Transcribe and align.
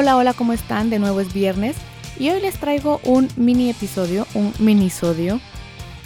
Hola, 0.00 0.16
hola, 0.16 0.32
¿cómo 0.32 0.52
están? 0.52 0.90
De 0.90 1.00
nuevo 1.00 1.18
es 1.18 1.32
viernes 1.32 1.74
y 2.20 2.30
hoy 2.30 2.40
les 2.40 2.54
traigo 2.54 3.00
un 3.02 3.28
mini 3.34 3.68
episodio, 3.68 4.28
un 4.32 4.54
minisodio 4.60 5.40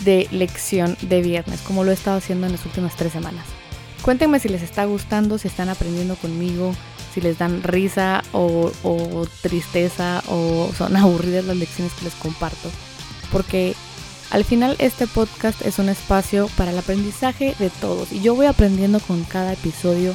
de 0.02 0.28
lección 0.30 0.96
de 1.02 1.20
viernes, 1.20 1.60
como 1.60 1.84
lo 1.84 1.90
he 1.90 1.94
estado 1.94 2.16
haciendo 2.16 2.46
en 2.46 2.52
las 2.52 2.64
últimas 2.64 2.96
tres 2.96 3.12
semanas. 3.12 3.44
Cuéntenme 4.00 4.40
si 4.40 4.48
les 4.48 4.62
está 4.62 4.86
gustando, 4.86 5.36
si 5.36 5.48
están 5.48 5.68
aprendiendo 5.68 6.16
conmigo, 6.16 6.74
si 7.12 7.20
les 7.20 7.36
dan 7.36 7.62
risa 7.62 8.22
o, 8.32 8.72
o 8.82 9.26
tristeza 9.42 10.22
o 10.26 10.70
son 10.74 10.96
aburridas 10.96 11.44
las 11.44 11.58
lecciones 11.58 11.92
que 11.92 12.06
les 12.06 12.14
comparto. 12.14 12.70
Porque 13.30 13.74
al 14.30 14.46
final 14.46 14.74
este 14.78 15.06
podcast 15.06 15.60
es 15.66 15.78
un 15.78 15.90
espacio 15.90 16.48
para 16.56 16.70
el 16.70 16.78
aprendizaje 16.78 17.54
de 17.58 17.68
todos 17.68 18.10
y 18.10 18.22
yo 18.22 18.34
voy 18.34 18.46
aprendiendo 18.46 19.00
con 19.00 19.22
cada 19.24 19.52
episodio 19.52 20.14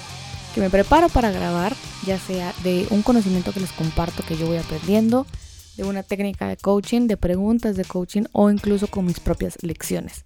que 0.57 0.61
me 0.61 0.69
preparo 0.71 1.07
para 1.07 1.29
grabar, 1.29 1.75
ya 2.03 2.17
sea 2.17 2.51
de 2.63 2.87
un 2.89 3.03
conocimiento 3.03 3.53
que 3.53 3.59
les 3.59 3.71
comparto 3.71 4.23
que 4.23 4.35
yo 4.35 4.47
voy 4.47 4.57
aprendiendo, 4.57 5.27
de 5.75 5.83
una 5.83 6.01
técnica 6.01 6.47
de 6.47 6.57
coaching, 6.57 7.05
de 7.05 7.15
preguntas 7.15 7.75
de 7.75 7.85
coaching 7.85 8.23
o 8.31 8.49
incluso 8.49 8.87
con 8.87 9.05
mis 9.05 9.19
propias 9.19 9.61
lecciones. 9.61 10.25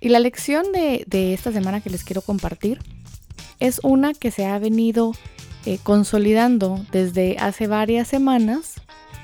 Y 0.00 0.08
la 0.08 0.18
lección 0.18 0.64
de, 0.72 1.04
esta 1.34 1.52
semana 1.52 1.82
que 1.82 1.90
les 1.90 2.04
quiero 2.04 2.22
compartir 2.22 2.80
es 3.60 3.80
una 3.82 4.14
que 4.14 4.30
se 4.30 4.46
ha 4.46 4.58
venido 4.58 5.12
eh, 5.66 5.78
consolidando 5.82 6.82
desde 6.90 7.36
hace 7.38 7.66
varias 7.66 8.08
semanas, 8.08 8.76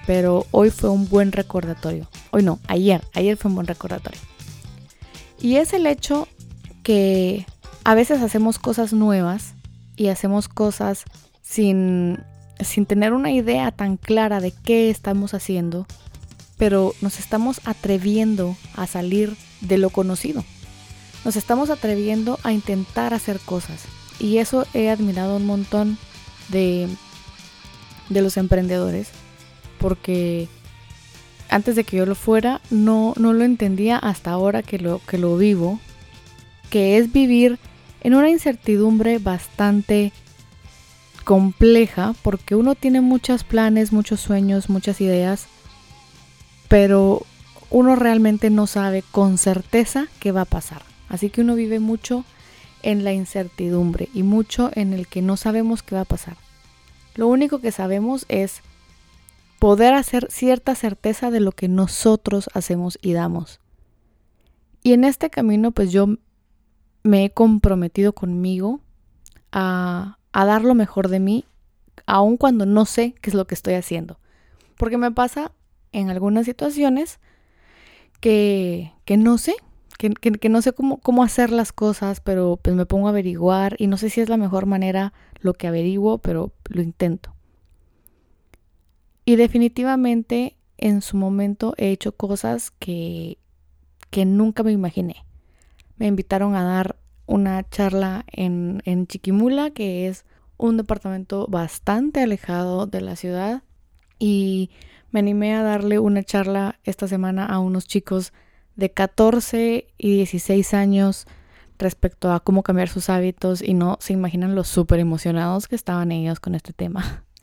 pero 0.06 0.44
hoy 0.50 0.69
fue 0.69 0.91
un 0.91 1.09
buen 1.09 1.33
recordatorio. 1.33 2.11
Hoy 2.31 2.42
no, 2.42 2.61
ayer, 2.69 3.03
ayer 3.14 3.39
fue 3.39 3.48
un 3.48 3.55
buen 3.55 3.66
recordatorio. 3.66 4.20
Y 5.41 5.56
es 5.56 5.72
el 5.72 5.86
hecho 5.86 6.28
que 6.83 7.47
a 7.84 7.94
veces 7.94 8.20
hacemos 8.20 8.59
cosas 8.59 8.92
nuevas 8.92 9.55
y 9.98 10.08
hacemos 10.08 10.48
cosas 10.48 11.04
sin, 11.42 12.20
sin 12.60 12.86
tener 12.86 13.12
una 13.12 13.32
idea 13.32 13.72
tan 13.72 13.96
clara 13.96 14.41
de 14.41 14.52
qué 14.52 14.91
estamos 14.91 15.34
haciendo, 15.34 15.86
pero 16.56 16.94
nos 17.00 17.18
estamos 17.18 17.60
atreviendo 17.64 18.56
a 18.76 18.86
salir 18.86 19.36
de 19.60 19.76
lo 19.76 19.91
conocido. 19.91 20.44
Nos 21.24 21.34
estamos 21.34 21.69
atreviendo 21.69 22.38
a 22.44 22.52
intentar 22.52 23.12
hacer 23.12 23.41
cosas. 23.41 23.84
Y 24.20 24.38
eso 24.38 24.66
he 24.72 24.88
admirado 24.88 25.36
un 25.36 25.46
montón 25.46 25.98
de, 26.48 26.88
de 28.08 28.22
los 28.22 28.36
emprendedores, 28.36 29.08
porque 29.78 30.48
antes 31.48 31.74
de 31.74 31.82
que 31.82 31.96
yo 31.96 32.06
lo 32.06 32.14
fuera, 32.14 32.60
no, 32.70 33.14
no 33.16 33.32
lo 33.32 33.44
entendía 33.44 33.98
hasta 33.98 34.30
ahora 34.30 34.62
que 34.62 34.78
lo, 34.78 35.00
que 35.06 35.19
lo 35.19 35.36
vivo, 35.36 35.80
que 36.70 36.98
es 36.98 37.12
vivir 37.12 37.58
en 38.02 38.14
una 38.14 38.30
incertidumbre 38.30 39.18
bastante 39.18 40.12
compleja 41.24 42.14
porque 42.22 42.54
uno 42.54 42.74
tiene 42.74 43.00
muchos 43.00 43.44
planes, 43.44 43.92
muchos 43.92 44.20
sueños, 44.20 44.70
muchas 44.70 45.00
ideas, 45.00 45.46
pero 46.69 47.22
uno 47.70 47.96
realmente 47.96 48.50
no 48.50 48.66
sabe 48.66 49.02
con 49.10 49.38
certeza 49.38 50.06
qué 50.20 50.32
va 50.32 50.42
a 50.42 50.46
pasar. 50.46 50.82
Así 51.08 51.30
que 51.30 51.41
uno 51.41 51.54
vive 51.54 51.80
mucho 51.80 52.24
en 52.82 53.04
la 53.04 53.12
incertidumbre 53.12 54.08
y 54.14 54.22
mucho 54.22 54.70
en 54.74 54.92
el 54.92 55.06
que 55.06 55.22
no 55.22 55.36
sabemos 55.36 55.82
qué 55.82 55.94
va 55.94 56.02
a 56.02 56.06
pasar. 56.06 56.36
Lo 57.14 57.26
único 57.26 57.60
que 57.60 57.72
sabemos 57.72 58.25
es 58.28 58.62
poder 59.58 59.94
hacer 59.94 60.28
cierta 60.31 60.75
certeza 60.75 61.31
de 61.31 61.41
lo 61.41 61.53
que 61.53 61.69
nosotros 61.69 62.48
hacemos 62.54 62.98
y 63.03 63.12
damos. 63.12 63.60
Y 64.82 64.92
en 64.92 65.04
este 65.04 65.28
camino 65.28 65.72
pues 65.72 65.91
yo 65.91 66.16
me 67.08 67.24
he 67.24 67.30
comprometido 67.30 68.12
conmigo 68.12 68.80
a, 69.50 70.19
dar 70.32 70.62
lo 70.62 70.74
mejor 70.74 71.08
de 71.08 71.20
mí, 71.20 71.46
aun 72.06 72.36
cuando 72.36 72.66
no 72.66 72.84
sé 72.84 73.14
qué 73.22 73.30
es 73.30 73.34
lo 73.34 73.46
que 73.46 73.54
estoy 73.54 73.74
haciendo. 73.74 74.20
Porque 74.76 74.98
me 74.98 75.10
pasa 75.10 75.52
en 75.91 76.10
algunas 76.10 76.44
situaciones 76.44 77.19
que, 78.20 78.92
no 79.16 79.38
sé, 79.38 79.54
que, 79.96 80.48
no 80.50 80.60
sé 80.60 80.72
cómo, 80.72 80.98
cómo, 80.98 81.24
hacer 81.24 81.50
las 81.50 81.72
cosas, 81.72 82.20
pero 82.20 82.58
pues 82.62 82.76
me 82.76 82.84
pongo 82.84 83.08
a 83.08 83.10
averiguar 83.10 83.75
y 83.78 83.86
no 83.86 83.96
sé 83.96 84.10
si 84.10 84.20
es 84.20 84.28
la 84.28 84.36
mejor 84.36 84.66
manera 84.66 85.14
lo 85.40 85.54
que 85.54 85.66
averiguo, 85.66 86.19
pero 86.19 86.52
lo 86.69 86.82
intento. 86.82 87.34
Y 89.25 89.36
definitivamente 89.36 90.56
en 90.76 91.00
su 91.00 91.16
momento 91.16 91.75
he 91.78 91.90
hecho 91.90 92.12
cosas 92.12 92.70
que, 92.70 93.38
que 94.10 94.26
nunca 94.26 94.62
me 94.62 94.72
imaginé 94.72 95.25
me 95.98 96.06
invitaron 96.06 96.54
a 96.54 96.64
dar 96.64 96.97
una 97.26 97.69
charla 97.69 98.25
en, 98.32 99.06
Chiquimula, 99.06 99.70
que 99.70 100.09
es 100.09 100.25
un 100.56 100.76
departamento 100.76 101.47
bastante 101.48 102.22
alejado 102.22 102.86
de 102.86 103.00
la 103.00 103.16
ciudad. 103.16 103.62
Y 104.19 104.70
me 105.10 105.20
animé 105.20 105.54
a 105.54 105.62
darle 105.62 105.98
una 105.98 106.22
charla 106.22 106.78
esta 106.84 107.06
semana 107.06 107.47
a 107.47 107.58
unos 107.58 107.87
chicos 107.87 108.32
de 108.76 108.91
14 108.91 109.88
y 109.98 110.16
16 110.16 110.75
años 110.75 111.26
respecto 111.78 112.32
a 112.32 112.41
cómo 112.41 112.62
cambiar 112.62 112.88
sus 112.88 113.08
hábitos 113.08 113.62
y 113.62 113.75
no 113.75 113.98
se 114.00 114.12
imaginan 114.12 114.54
lo 114.54 114.64
súper 114.64 114.98
emocionados 114.98 115.69
que 115.69 115.76
estaban 115.76 116.10
ellos 116.12 116.41
con 116.41 116.54
este 116.54 116.72
tema. 116.72 117.25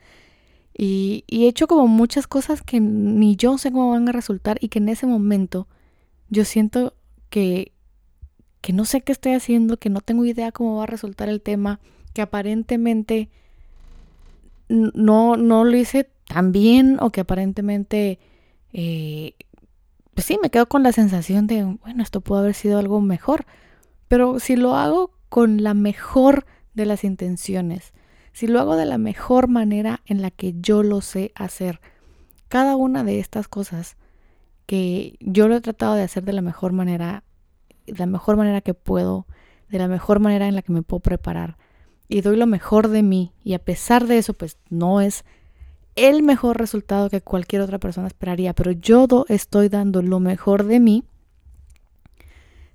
Y, 0.78 1.24
y, 1.28 1.46
he 1.46 1.48
hecho 1.48 1.68
como 1.68 1.88
muchas 1.88 2.28
cosas 2.28 2.62
que 2.62 2.82
ni 2.82 3.38
yo 3.38 3.58
sé 3.58 3.72
cómo 3.72 3.92
van 3.92 4.10
a 4.10 4.12
resultar 4.12 4.58
y 4.60 4.68
que 4.68 4.80
en 4.80 4.90
ese 4.90 5.08
momento 5.08 5.70
yo 6.28 6.44
siento 6.44 6.94
que, 7.30 7.72
que 8.66 8.74
no 8.74 8.84
sé 8.84 9.02
qué 9.02 9.12
estoy 9.12 9.34
haciendo, 9.34 9.78
que 9.78 9.92
no 9.92 10.02
tengo 10.02 10.26
idea 10.26 10.52
cómo 10.52 10.78
va 10.78 10.84
a 10.86 10.88
resultar 10.88 11.30
el 11.30 11.40
tema, 11.40 11.80
que 12.14 12.24
aparentemente 12.24 13.30
no, 14.70 15.38
no 15.38 15.64
lo 15.66 15.78
hice 15.78 16.10
tan 16.28 16.52
bien 16.52 16.98
o 17.00 17.12
que 17.12 17.22
aparentemente, 17.22 18.18
eh, 18.74 19.36
pues 20.16 20.26
sí, 20.26 20.40
me 20.42 20.50
quedo 20.50 20.66
con 20.66 20.82
la 20.82 20.94
sensación 20.94 21.46
de, 21.46 21.64
bueno, 21.64 22.02
esto 22.02 22.22
pudo 22.22 22.40
haber 22.40 22.56
sido 22.56 22.80
algo 22.80 23.02
mejor. 23.02 23.46
Pero 24.08 24.40
si 24.40 24.56
lo 24.56 24.76
hago 24.76 25.12
con 25.30 25.62
la 25.62 25.76
mejor 25.76 26.48
de 26.74 26.88
las 26.88 27.04
intenciones, 27.04 27.94
si 28.34 28.48
lo 28.48 28.60
hago 28.60 28.78
de 28.78 28.88
la 28.88 28.98
mejor 28.98 29.48
manera 29.48 30.02
en 30.08 30.24
la 30.24 30.32
que 30.32 30.56
yo 30.60 30.82
lo 30.82 31.02
sé 31.02 31.34
hacer, 31.36 31.82
cada 32.48 32.76
una 32.78 33.04
de 33.04 33.20
estas 33.20 33.48
cosas 33.48 33.96
que 34.66 35.18
yo 35.20 35.48
lo 35.48 35.56
he 35.56 35.62
tratado 35.62 35.94
de 35.94 36.02
hacer 36.02 36.24
de 36.24 36.34
la 36.34 36.42
mejor 36.42 36.74
manera 36.74 37.24
de 37.86 37.98
la 37.98 38.06
mejor 38.06 38.38
manera 38.38 38.62
que 38.62 38.74
puedo, 38.74 39.28
de 39.70 39.78
la 39.78 39.88
mejor 39.88 40.20
manera 40.20 40.48
en 40.48 40.56
la 40.56 40.62
que 40.62 40.72
me 40.72 40.82
puedo 40.82 41.00
preparar. 41.00 41.58
Y 42.08 42.22
doy 42.22 42.38
lo 42.38 42.46
mejor 42.46 42.88
de 42.90 43.04
mí. 43.04 43.34
Y 43.44 43.54
a 43.54 43.60
pesar 43.60 44.06
de 44.08 44.18
eso, 44.18 44.34
pues 44.34 44.58
no 44.70 45.02
es 45.02 45.26
el 45.96 46.24
mejor 46.24 46.58
resultado 46.58 47.10
que 47.10 47.22
cualquier 47.22 47.62
otra 47.62 47.80
persona 47.80 48.08
esperaría, 48.08 48.54
pero 48.54 48.72
yo 48.72 49.08
estoy 49.30 49.70
dando 49.70 50.02
lo 50.02 50.20
mejor 50.20 50.66
de 50.66 50.80
mí, 50.80 51.04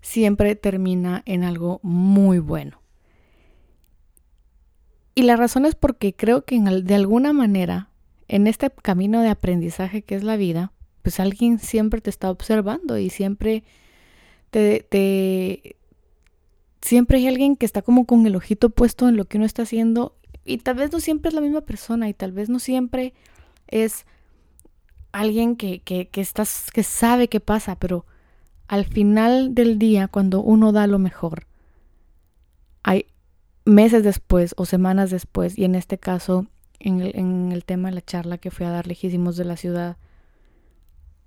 siempre 0.01 0.57
termina 0.57 1.23
en 1.27 1.45
algo 1.45 1.81
muy 1.83 2.39
bueno. 2.39 2.81
Y 5.15 5.23
la 5.23 5.37
razón 5.37 5.67
es 5.67 5.75
porque 5.75 6.15
creo 6.15 6.45
que 6.45 6.59
de 6.59 6.95
alguna 6.95 7.33
manera, 7.33 7.91
en 8.27 8.47
este 8.47 8.71
camino 8.71 9.21
de 9.21 9.29
aprendizaje 9.29 10.03
que 10.03 10.15
es 10.15 10.25
la 10.25 10.37
vida, 10.37 10.73
pues 11.03 11.21
alguien 11.21 11.59
siempre 11.59 12.01
te 12.01 12.11
está 12.11 12.31
observando 12.31 12.97
y 12.97 13.11
siempre 13.11 13.65
te, 14.51 15.77
siempre 16.83 17.19
hay 17.19 17.29
alguien 17.29 17.57
que 17.57 17.67
está 17.67 17.83
como 17.83 18.07
con 18.07 18.27
el 18.27 18.37
ojito 18.37 18.71
puesto 18.71 19.09
en 19.09 19.17
lo 19.17 19.25
que 19.25 19.39
uno 19.39 19.47
está 19.47 19.63
haciendo 19.63 20.17
y 20.45 20.59
tal 20.59 20.77
vez 20.77 20.93
no 20.93 21.01
siempre 21.01 21.29
es 21.29 21.35
la 21.35 21.41
misma 21.41 21.61
persona 21.61 22.09
y 22.09 22.15
tal 22.15 22.33
vez 22.33 22.49
no 22.49 22.59
siempre 22.59 23.15
es 23.69 24.07
alguien 25.13 25.57
que, 25.57 25.81
que, 25.81 26.09
que, 26.09 26.21
estás, 26.21 26.71
que 26.73 26.83
sabe 26.83 27.29
qué 27.29 27.41
pasa, 27.41 27.77
pero 27.77 28.07
al 28.69 28.85
final 28.85 29.55
del 29.55 29.79
día, 29.79 30.09
cuando 30.09 30.41
uno 30.41 30.73
da 30.73 30.87
lo 30.87 30.99
mejor, 30.99 31.47
hay 32.83 33.07
meses 33.65 34.03
después 34.05 34.55
o 34.57 34.65
semanas 34.65 35.11
después, 35.11 35.59
y 35.59 35.65
en 35.65 35.75
este 35.75 35.99
caso, 35.99 36.47
en 36.79 37.01
el, 37.01 37.17
en 37.17 37.53
el 37.53 37.65
tema 37.65 37.89
de 37.89 37.97
la 37.97 38.05
charla 38.05 38.39
que 38.39 38.51
fui 38.51 38.67
a 38.67 38.71
dar 38.71 38.87
lejísimos 38.87 39.37
de 39.37 39.45
la 39.45 39.57
ciudad, 39.57 39.97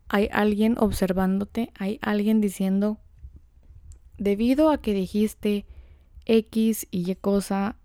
hay 0.08 0.30
alguien 0.32 0.78
observándote, 0.78 1.72
hay 1.78 2.00
alguien 2.02 2.40
diciendo 2.40 3.00
debido 4.18 4.70
a 4.70 4.80
que 4.80 4.94
dijiste 4.94 5.66
X 6.26 6.88
y 6.92 7.10
Y 7.10 7.16
cosa, 7.16 7.76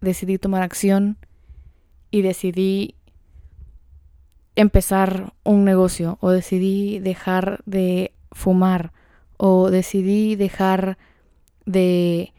decidí 0.00 0.38
tomar 0.38 0.62
acción 0.62 1.18
y 2.10 2.22
decidí 2.22 2.94
empezar 4.54 5.34
un 5.44 5.64
negocio 5.64 6.18
o 6.20 6.30
decidí 6.30 6.98
dejar 6.98 7.62
de 7.66 8.12
fumar 8.32 8.92
o 9.36 9.70
decidí 9.70 10.34
dejar 10.36 10.98
de, 11.66 12.32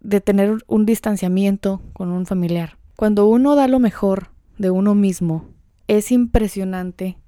de 0.00 0.20
tener 0.20 0.58
un 0.66 0.84
distanciamiento 0.84 1.80
con 1.92 2.10
un 2.10 2.26
familiar. 2.26 2.76
Cuando 2.96 3.26
uno 3.26 3.54
da 3.54 3.68
lo 3.68 3.78
mejor 3.78 4.30
de 4.58 4.70
uno 4.70 4.94
mismo, 4.94 5.48
es 5.88 6.10
impresionante 6.12 7.18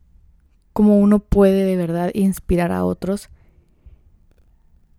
cómo 0.73 0.99
uno 0.99 1.21
puede 1.21 1.65
de 1.65 1.77
verdad 1.77 2.11
inspirar 2.15 2.73
a 2.73 2.85
otros 2.85 3.31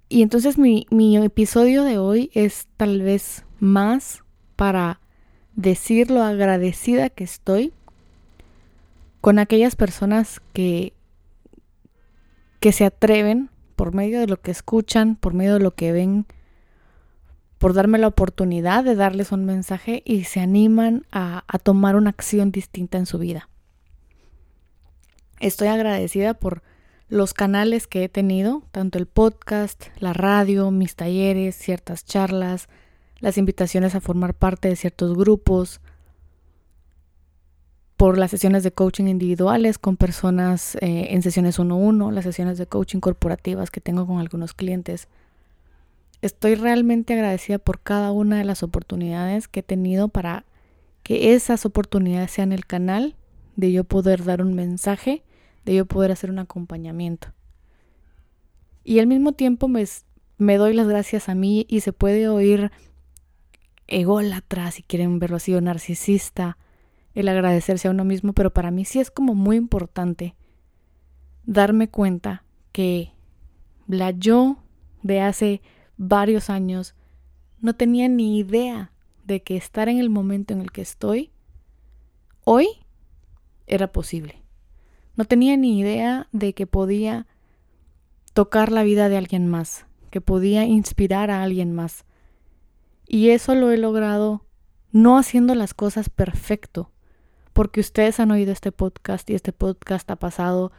y 0.09 0.23
entonces 0.23 0.57
mi, 0.57 0.87
episodio 1.17 1.83
de 1.83 1.99
hoy 1.99 2.31
es 2.33 2.67
tal 2.77 3.03
vez 3.03 3.45
más 3.59 4.23
para 4.55 4.99
decir 5.55 6.09
lo 6.09 6.23
agradecida 6.23 7.09
que 7.09 7.23
estoy 7.23 7.73
con 9.21 9.37
aquellas 9.37 9.75
personas 9.75 10.41
que, 10.51 10.93
que 12.59 12.71
se 12.71 12.85
atreven 12.85 13.51
por 13.75 13.93
medio 13.93 14.19
de 14.19 14.27
lo 14.27 14.41
que 14.41 14.49
escuchan, 14.49 15.15
por 15.15 15.35
medio 15.35 15.53
de 15.53 15.59
lo 15.59 15.75
que 15.75 15.91
ven, 15.91 16.25
por 17.59 17.73
darme 17.73 17.99
la 17.99 18.07
oportunidad 18.07 18.83
de 18.83 18.95
darles 18.95 19.31
un 19.31 19.45
mensaje 19.45 20.01
y 20.05 20.23
se 20.23 20.39
animan 20.39 21.05
a, 21.11 21.43
a 21.47 21.59
tomar 21.59 21.95
una 21.95 22.09
acción 22.09 22.51
distinta 22.51 22.97
en 22.97 23.05
su 23.05 23.19
vida. 23.19 23.47
Estoy 25.39 25.67
agradecida 25.67 26.33
por 26.33 26.63
los 27.09 27.33
canales 27.33 27.87
que 27.87 28.03
he 28.03 28.09
tenido, 28.09 28.63
tanto 28.71 28.97
el 28.97 29.07
podcast, 29.07 29.87
la 29.99 30.13
radio, 30.13 30.71
mis 30.71 30.95
talleres, 30.95 31.55
ciertas 31.55 32.05
charlas, 32.05 32.69
las 33.19 33.37
invitaciones 33.37 33.95
a 33.95 34.01
formar 34.01 34.33
parte 34.33 34.69
de 34.69 34.75
ciertos 34.75 35.17
grupos, 35.17 35.81
por 37.99 38.17
las 38.17 38.31
sesiones 38.31 38.63
de 38.63 38.71
coaching 38.71 39.07
individuales 39.07 39.77
con 39.77 39.97
personas 39.97 40.75
eh, 40.75 41.07
en 41.09 41.21
sesiones 41.21 41.59
1-1, 41.59 42.13
las 42.13 42.23
sesiones 42.23 42.57
de 42.57 42.65
coaching 42.65 43.01
corporativas 43.01 43.71
que 43.71 43.81
tengo 43.81 44.07
con 44.07 44.19
algunos 44.19 44.53
clientes. 44.53 45.09
Estoy 46.21 46.55
realmente 46.55 47.13
agradecida 47.13 47.57
por 47.57 47.81
cada 47.81 48.13
una 48.13 48.37
de 48.37 48.45
las 48.45 48.63
oportunidades 48.63 49.49
que 49.49 49.59
he 49.59 49.63
tenido 49.63 50.07
para 50.07 50.45
que 51.03 51.33
esas 51.33 51.65
oportunidades 51.65 52.31
sean 52.31 52.53
el 52.53 52.65
canal 52.65 53.15
de 53.57 53.73
yo 53.73 53.83
poder 53.83 54.23
dar 54.23 54.41
un 54.41 54.53
mensaje, 54.53 55.21
de 55.65 55.75
yo 55.75 55.85
poder 55.85 56.11
hacer 56.11 56.29
un 56.31 56.39
acompañamiento. 56.39 57.29
Y 58.83 58.99
al 58.99 59.07
mismo 59.07 59.33
tiempo 59.33 59.67
me, 59.67 59.85
me 60.37 60.57
doy 60.57 60.73
las 60.73 60.87
gracias 60.87 61.29
a 61.29 61.35
mí 61.35 61.65
y 61.69 61.81
se 61.81 61.93
puede 61.93 62.27
oír 62.27 62.71
ególatra, 63.87 64.71
si 64.71 64.83
quieren 64.83 65.19
verlo 65.19 65.37
así, 65.37 65.53
o 65.53 65.61
narcisista, 65.61 66.57
el 67.13 67.27
agradecerse 67.27 67.87
a 67.87 67.91
uno 67.91 68.05
mismo, 68.05 68.33
pero 68.33 68.53
para 68.53 68.71
mí 68.71 68.85
sí 68.85 68.99
es 68.99 69.11
como 69.11 69.35
muy 69.35 69.57
importante 69.57 70.35
darme 71.45 71.89
cuenta 71.89 72.43
que 72.71 73.11
la 73.87 74.11
yo 74.11 74.57
de 75.01 75.21
hace 75.21 75.61
varios 75.97 76.49
años 76.49 76.95
no 77.59 77.73
tenía 77.73 78.07
ni 78.07 78.37
idea 78.37 78.91
de 79.25 79.41
que 79.41 79.57
estar 79.57 79.89
en 79.89 79.99
el 79.99 80.09
momento 80.09 80.53
en 80.53 80.61
el 80.61 80.71
que 80.71 80.81
estoy 80.81 81.31
hoy 82.43 82.67
era 83.67 83.91
posible. 83.91 84.38
No 85.19 85.25
tenía 85.25 85.57
ni 85.57 85.77
idea 85.77 86.29
de 86.31 86.53
que 86.53 86.65
podía 86.65 87.27
tocar 88.31 88.71
la 88.71 88.83
vida 88.83 89.09
de 89.09 89.17
alguien 89.17 89.47
más, 89.47 89.85
que 90.11 90.21
podía 90.21 90.63
inspirar 90.63 91.29
a 91.29 91.43
alguien 91.43 91.73
más. 91.73 92.05
Y 93.05 93.31
eso 93.31 93.53
lo 93.53 93.69
he 93.69 93.75
logrado 93.75 94.45
no 94.93 95.17
haciendo 95.17 95.55
las 95.55 95.73
cosas 95.73 96.09
perfecto, 96.09 96.89
porque 97.51 97.81
ustedes 97.81 98.21
han 98.21 98.31
oído 98.31 98.53
este 98.53 98.71
podcast 98.71 99.29
y 99.29 99.35
este 99.35 99.51
podcast 99.51 100.09
ha 100.09 100.15
pasado 100.15 100.71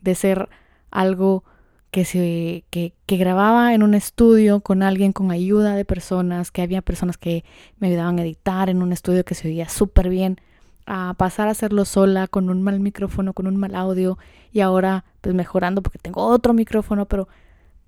de 0.00 0.14
ser 0.14 0.48
algo 0.90 1.44
que 1.90 2.06
se 2.06 2.64
que, 2.70 2.94
que, 3.04 3.16
grababa 3.18 3.74
en 3.74 3.82
un 3.82 3.92
estudio 3.92 4.60
con 4.60 4.82
alguien 4.82 5.12
con 5.12 5.30
ayuda 5.30 5.76
de 5.76 5.84
personas, 5.84 6.50
que 6.50 6.62
había 6.62 6.80
personas 6.80 7.18
que 7.18 7.44
me 7.76 7.88
ayudaban 7.88 8.18
a 8.18 8.22
editar 8.22 8.70
en 8.70 8.80
un 8.80 8.90
estudio 8.90 9.22
que 9.26 9.34
se 9.34 9.48
oía 9.48 9.68
súper 9.68 10.08
bien, 10.08 10.38
a 10.86 11.14
pasar 11.14 11.48
a 11.48 11.52
hacerlo 11.52 11.84
sola 11.84 12.26
con 12.26 12.50
un 12.50 12.62
mal 12.62 12.80
micrófono, 12.80 13.32
con 13.32 13.46
un 13.46 13.56
mal 13.56 13.74
audio 13.74 14.18
y 14.52 14.60
ahora 14.60 15.04
pues 15.20 15.34
mejorando 15.34 15.82
porque 15.82 15.98
tengo 15.98 16.24
otro 16.26 16.52
micrófono, 16.52 17.06
pero 17.06 17.28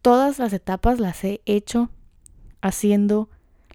todas 0.03 0.39
las 0.39 0.53
etapas 0.53 1.01
las 1.01 1.23
he 1.25 1.41
hecho 1.47 1.91
haciendo 2.61 3.29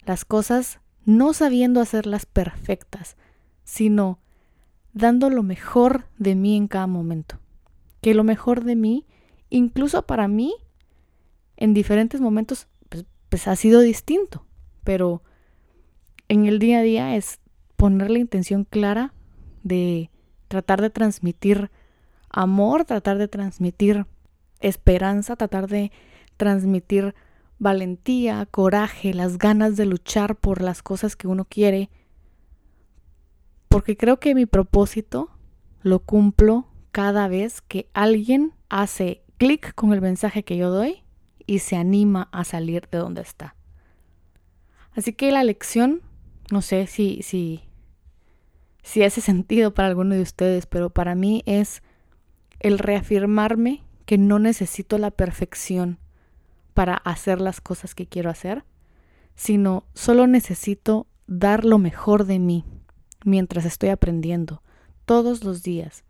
las 0.06 0.26
cosas 0.26 0.80
no 1.06 1.34
sabiendo 1.34 1.82
hacerlas 1.82 2.26
perfectas, 2.26 3.18
sino 3.64 4.20
dando 4.94 5.30
lo 5.30 5.44
mejor 5.44 6.06
de 6.18 6.36
mí 6.36 6.56
en 6.56 6.68
cada 6.68 6.88
momento. 6.88 7.40
Que 8.02 8.14
lo 8.14 8.24
mejor 8.24 8.64
de 8.64 8.76
mí, 8.76 9.06
incluso 9.50 10.04
para 10.04 10.28
mí, 10.28 10.54
en 11.58 11.74
diferentes 11.74 12.22
momentos, 12.22 12.68
pues, 12.90 13.06
pues, 13.30 13.48
ha 13.48 13.56
sido 13.56 13.82
distinto. 13.82 14.46
Pero 14.84 15.24
en 16.28 16.46
el 16.46 16.60
día 16.60 16.80
a 16.80 16.84
día 16.84 17.16
es 17.16 17.39
poner 17.80 18.12
la 18.12 18.20
intención 18.20 18.66
clara 18.66 19.14
de 19.64 20.12
tratar 20.50 20.82
de 20.82 20.90
transmitir 20.90 21.72
amor, 22.30 22.84
tratar 22.84 23.18
de 23.18 23.30
transmitir 23.30 24.06
esperanza, 24.60 25.38
tratar 25.38 25.70
de 25.70 25.94
transmitir 26.36 27.16
valentía, 27.58 28.46
coraje, 28.48 29.14
las 29.14 29.38
ganas 29.38 29.78
de 29.78 29.86
luchar 29.86 30.36
por 30.36 30.62
las 30.62 30.84
cosas 30.84 31.16
que 31.16 31.30
uno 31.30 31.46
quiere, 31.46 31.90
porque 33.70 33.96
creo 33.96 34.20
que 34.20 34.36
mi 34.36 34.46
propósito 34.46 35.30
lo 35.82 36.00
cumplo 36.00 36.68
cada 36.92 37.30
vez 37.30 37.62
que 37.62 37.90
alguien 37.94 38.52
hace 38.68 39.24
clic 39.38 39.74
con 39.74 39.94
el 39.94 40.02
mensaje 40.02 40.44
que 40.44 40.58
yo 40.58 40.70
doy 40.70 41.04
y 41.46 41.60
se 41.60 41.78
anima 41.78 42.28
a 42.34 42.44
salir 42.44 42.90
de 42.92 42.98
donde 42.98 43.22
está. 43.22 43.56
Así 44.92 45.14
que 45.14 45.32
la 45.32 45.46
lección, 45.46 46.02
no 46.52 46.62
sé 46.62 46.86
si, 46.88 47.22
si, 47.24 47.69
si 48.84 49.04
hace 49.04 49.22
sentido 49.22 49.74
para 49.74 49.88
alguno 49.88 50.16
de 50.16 50.22
ustedes, 50.22 50.66
pero 50.66 50.90
para 50.90 51.16
mí 51.16 51.44
es 51.46 51.82
el 52.60 52.80
reafirmarme 52.80 53.84
que 54.06 54.18
no 54.18 54.40
necesito 54.40 54.98
la 54.98 55.12
perfección 55.12 56.00
para 56.74 56.96
hacer 56.96 57.42
las 57.42 57.62
cosas 57.62 57.94
que 57.96 58.08
quiero 58.08 58.30
hacer, 58.30 58.64
sino 59.36 59.84
solo 59.94 60.28
necesito 60.28 61.08
dar 61.28 61.64
lo 61.64 61.78
mejor 61.78 62.26
de 62.26 62.40
mí 62.40 62.66
mientras 63.24 63.66
estoy 63.66 63.90
aprendiendo 63.90 64.62
todos 65.06 65.44
los 65.44 65.64
días. 65.64 66.04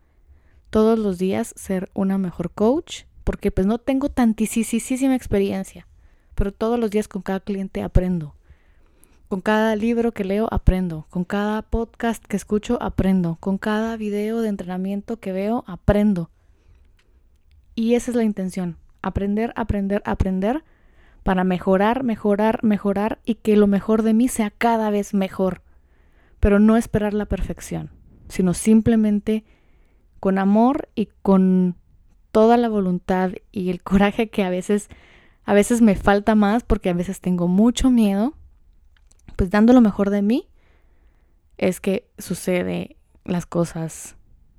Todos 0.70 0.98
los 0.98 1.18
días 1.18 1.52
ser 1.56 1.90
una 1.94 2.18
mejor 2.18 2.52
coach, 2.52 3.02
porque 3.24 3.50
pues 3.50 3.66
no 3.66 3.78
tengo 3.78 4.08
tantísima 4.08 5.14
experiencia, 5.14 5.86
pero 6.34 6.52
todos 6.52 6.78
los 6.78 6.90
días 6.90 7.08
con 7.08 7.22
cada 7.22 7.40
cliente 7.40 7.82
aprendo. 7.82 8.34
Con 9.30 9.42
cada 9.42 9.76
libro 9.76 10.10
que 10.10 10.24
leo 10.24 10.48
aprendo, 10.50 11.06
con 11.08 11.22
cada 11.22 11.62
podcast 11.62 12.24
que 12.24 12.36
escucho 12.36 12.82
aprendo, 12.82 13.36
con 13.38 13.58
cada 13.58 13.96
video 13.96 14.40
de 14.40 14.48
entrenamiento 14.48 15.20
que 15.20 15.30
veo 15.30 15.62
aprendo. 15.68 16.30
Y 17.76 17.94
esa 17.94 18.10
es 18.10 18.16
la 18.16 18.24
intención, 18.24 18.76
aprender, 19.02 19.52
aprender, 19.54 20.02
aprender 20.04 20.64
para 21.22 21.44
mejorar, 21.44 22.02
mejorar, 22.02 22.64
mejorar 22.64 23.20
y 23.24 23.36
que 23.36 23.56
lo 23.56 23.68
mejor 23.68 24.02
de 24.02 24.14
mí 24.14 24.26
sea 24.26 24.50
cada 24.50 24.90
vez 24.90 25.14
mejor. 25.14 25.62
Pero 26.40 26.58
no 26.58 26.76
esperar 26.76 27.14
la 27.14 27.26
perfección, 27.26 27.90
sino 28.28 28.52
simplemente 28.52 29.44
con 30.18 30.38
amor 30.38 30.88
y 30.96 31.06
con 31.22 31.76
toda 32.32 32.56
la 32.56 32.68
voluntad 32.68 33.30
y 33.52 33.70
el 33.70 33.84
coraje 33.84 34.28
que 34.28 34.42
a 34.42 34.50
veces 34.50 34.88
a 35.44 35.54
veces 35.54 35.82
me 35.82 35.94
falta 35.94 36.34
más 36.34 36.64
porque 36.64 36.90
a 36.90 36.94
veces 36.94 37.20
tengo 37.20 37.46
mucho 37.46 37.92
miedo, 37.92 38.34
pues 39.40 39.48
dando 39.48 39.72
lo 39.72 39.80
mejor 39.80 40.10
de 40.10 40.20
mí 40.20 40.50
es 41.56 41.80
que 41.80 42.06
sucede 42.18 42.98
las 43.24 43.46
cosas 43.46 44.16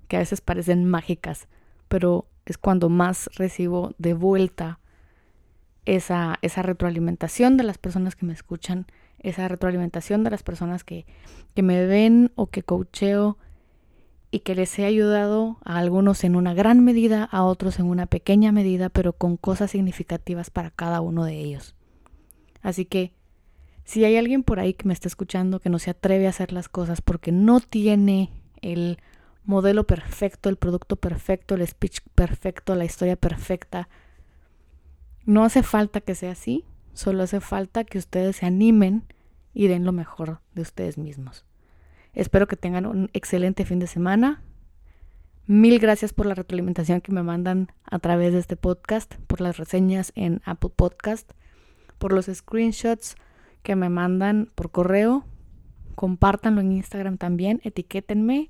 que 0.08 0.16
a 0.16 0.22
veces 0.22 0.42
parecen 0.42 0.86
mágicas, 0.86 1.48
pero 1.88 2.26
es 2.48 2.58
cuando 2.58 2.90
más 2.90 3.30
recibo 3.36 3.94
de 4.00 4.16
vuelta 4.16 4.80
esa, 5.86 6.40
esa 6.42 6.64
retroalimentación 6.64 7.58
de 7.58 7.64
las 7.64 7.78
personas 7.78 8.16
que 8.16 8.26
me 8.26 8.34
escuchan 8.34 8.88
esa 9.20 9.48
retroalimentación 9.48 10.24
de 10.24 10.32
las 10.32 10.42
personas 10.42 10.84
que, 10.84 11.06
que 11.54 11.62
me 11.62 11.86
ven 11.86 12.32
o 12.34 12.48
que 12.48 12.64
coacheo 12.64 13.38
y 14.32 14.40
que 14.40 14.56
les 14.56 14.80
he 14.80 14.86
ayudado 14.86 15.60
a 15.64 15.78
algunos 15.78 16.24
en 16.24 16.36
una 16.36 16.56
gran 16.56 16.84
medida, 16.84 17.24
a 17.26 17.44
otros 17.44 17.78
en 17.78 17.86
una 17.86 18.08
pequeña 18.08 18.52
medida, 18.52 18.90
pero 18.90 19.14
con 19.14 19.38
cosas 19.38 19.70
significativas 19.70 20.50
para 20.50 20.72
cada 20.72 21.02
uno 21.02 21.24
de 21.24 21.38
ellos. 21.38 21.76
Así 22.64 22.86
que 22.86 23.14
si 23.84 24.06
hay 24.06 24.18
alguien 24.18 24.44
por 24.44 24.60
ahí 24.60 24.74
que 24.74 24.88
me 24.88 24.94
está 24.94 25.08
escuchando 25.08 25.60
que 25.60 25.70
no 25.70 25.80
se 25.80 25.92
atreve 25.92 26.28
a 26.28 26.30
hacer 26.30 26.54
las 26.54 26.70
cosas 26.70 27.02
porque 27.02 27.32
no 27.32 27.60
tiene 27.60 28.32
el 28.62 28.98
modelo 29.44 29.86
perfecto, 29.86 30.50
el 30.50 30.58
producto 30.58 30.96
perfecto, 30.96 31.56
el 31.56 31.68
speech 31.68 32.02
perfecto, 32.16 32.76
la 32.76 32.86
historia 32.86 33.16
perfecta, 33.16 33.90
no 35.26 35.44
hace 35.44 35.64
falta 35.64 36.02
que 36.02 36.16
sea 36.16 36.32
así, 36.32 36.66
Solo 36.94 37.24
hace 37.24 37.40
falta 37.40 37.84
que 37.84 37.98
ustedes 37.98 38.38
se 38.38 38.46
animen 38.46 39.04
y 39.54 39.68
den 39.68 39.86
lo 39.86 39.92
mejor 39.92 40.40
de 40.54 40.62
ustedes 40.62 40.98
mismos. 40.98 41.46
Espero 42.14 42.48
que 42.48 42.58
tengan 42.58 42.86
un 42.86 43.10
excelente 43.14 43.66
fin 43.66 43.80
de 43.80 43.88
semana. 43.88 44.42
Mil 45.48 45.80
gracias 45.80 46.14
por 46.14 46.26
la 46.26 46.36
retroalimentación 46.36 47.02
que 47.02 47.12
me 47.12 47.24
mandan 47.24 47.72
a 47.84 48.00
través 48.00 48.34
de 48.34 48.40
este 48.40 48.58
podcast, 48.58 49.16
por 49.28 49.42
las 49.42 49.58
reseñas 49.58 50.12
en 50.16 50.42
Apple 50.46 50.72
Podcast, 50.76 51.32
por 51.98 52.14
los 52.14 52.26
screenshots 52.26 53.16
que 53.64 53.76
me 53.76 53.90
mandan 53.90 54.50
por 54.56 54.72
correo. 54.72 55.26
Compártanlo 55.96 56.62
en 56.62 56.72
Instagram 56.72 57.18
también, 57.18 57.62
etiquétenme, 57.64 58.50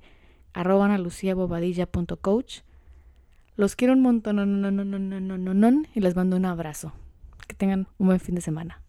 arroban 0.54 0.92
a 0.92 0.98
luciabobadilla.coach. 0.98 2.60
Los 3.56 3.76
quiero 3.76 3.94
un 3.94 4.02
montón, 4.02 5.88
y 5.94 6.00
les 6.00 6.16
mando 6.16 6.38
un 6.38 6.46
abrazo. 6.46 6.94
Que 7.48 7.56
tengan 7.56 7.88
un 7.98 8.08
buen 8.08 8.20
fin 8.20 8.36
de 8.36 8.42
semana. 8.42 8.82